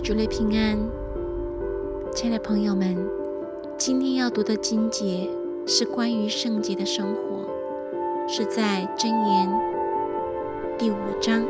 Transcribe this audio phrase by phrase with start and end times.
[0.00, 0.78] 主内平安，
[2.14, 2.96] 亲爱的朋友们，
[3.76, 5.28] 今天要读的经节
[5.66, 9.50] 是关于圣洁的生活，是在箴言
[10.78, 11.44] 第五章。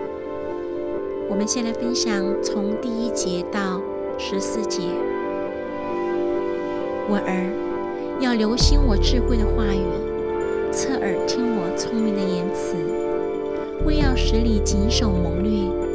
[1.29, 3.83] 我们先来分享从第一节到
[4.17, 4.81] 十四节。
[7.11, 12.77] 我儿，要留心我智慧的话语，侧耳听我聪明的言辞，
[13.85, 15.88] 为要使你谨守谋略。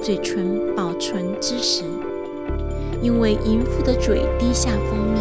[0.00, 1.82] 嘴唇保存知识，
[3.02, 5.20] 因为淫妇的嘴滴下蜂蜜，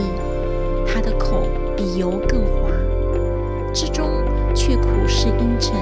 [0.86, 1.44] 她的口
[1.76, 2.70] 比油更滑，
[3.74, 4.10] 之中
[4.56, 5.74] 却苦是阴沉，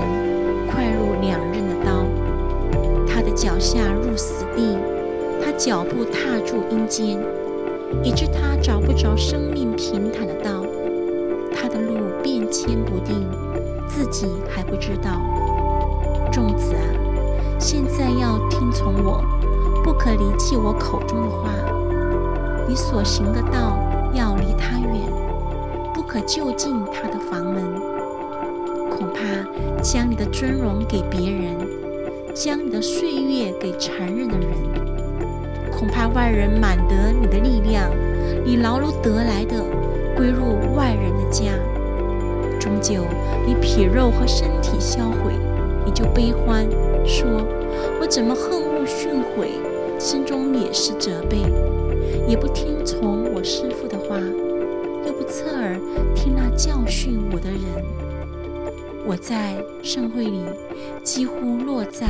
[0.71, 2.05] 快入两刃的刀。
[3.05, 4.77] 她的脚下入死地，
[5.43, 7.19] 她脚步踏住阴间，
[8.01, 10.65] 以致她找不着生命平坦的道。
[11.53, 13.27] 她的路变迁不定，
[13.87, 15.21] 自己还不知道。
[16.31, 17.04] 仲子啊！
[17.57, 19.23] 现在要听从我，
[19.83, 21.49] 不可离弃我口中的话。
[22.67, 23.77] 你所行的道
[24.13, 24.91] 要离他远，
[25.93, 27.63] 不可就近他的房门。
[28.89, 31.55] 恐怕将你的尊荣给别人，
[32.33, 34.49] 将你的岁月给残忍的人。
[35.71, 37.89] 恐怕外人满得你的力量，
[38.45, 39.63] 你劳碌得来的
[40.15, 41.51] 归入外人的家。
[42.59, 43.03] 终究
[43.45, 45.33] 你皮肉和身体销毁，
[45.85, 46.65] 你就悲欢。
[47.07, 47.25] 说
[48.01, 49.49] ：“我怎么恨恶训诲，
[49.99, 51.37] 心中也是责备，
[52.27, 54.19] 也不听从我师父的话，
[55.05, 55.79] 又不侧耳
[56.15, 57.59] 听那教训我的人。
[59.07, 60.41] 我在盛会里
[61.03, 62.07] 几乎落在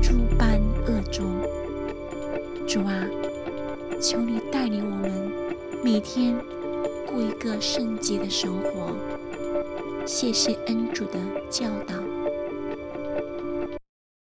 [0.00, 1.26] 诸般恶中。
[2.66, 3.06] 主啊，
[4.00, 5.12] 求你带领我们
[5.84, 6.34] 每天
[7.06, 8.96] 过一个圣洁的生活。
[10.06, 11.18] 谢谢恩主的
[11.50, 11.66] 教。”